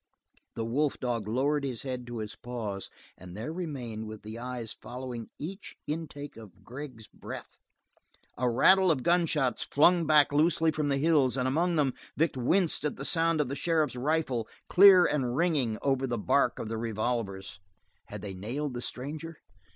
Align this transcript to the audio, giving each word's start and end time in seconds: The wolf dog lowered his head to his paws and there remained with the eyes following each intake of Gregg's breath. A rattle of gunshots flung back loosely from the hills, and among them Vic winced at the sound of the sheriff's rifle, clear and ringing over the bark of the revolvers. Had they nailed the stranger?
The 0.55 0.65
wolf 0.65 0.99
dog 0.99 1.27
lowered 1.27 1.63
his 1.63 1.83
head 1.83 2.07
to 2.07 2.17
his 2.17 2.35
paws 2.35 2.89
and 3.19 3.37
there 3.37 3.53
remained 3.53 4.07
with 4.07 4.23
the 4.23 4.39
eyes 4.39 4.73
following 4.81 5.29
each 5.37 5.75
intake 5.85 6.37
of 6.37 6.63
Gregg's 6.63 7.05
breath. 7.05 7.55
A 8.35 8.49
rattle 8.49 8.89
of 8.89 9.03
gunshots 9.03 9.61
flung 9.63 10.07
back 10.07 10.33
loosely 10.33 10.71
from 10.71 10.89
the 10.89 10.97
hills, 10.97 11.37
and 11.37 11.47
among 11.47 11.75
them 11.75 11.93
Vic 12.17 12.31
winced 12.35 12.83
at 12.83 12.95
the 12.95 13.05
sound 13.05 13.41
of 13.41 13.47
the 13.47 13.55
sheriff's 13.55 13.95
rifle, 13.95 14.47
clear 14.67 15.05
and 15.05 15.37
ringing 15.37 15.77
over 15.83 16.07
the 16.07 16.17
bark 16.17 16.57
of 16.57 16.67
the 16.67 16.79
revolvers. 16.79 17.59
Had 18.05 18.23
they 18.23 18.33
nailed 18.33 18.73
the 18.73 18.81
stranger? 18.81 19.37